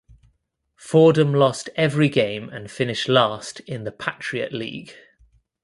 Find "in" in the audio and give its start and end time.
3.59-3.83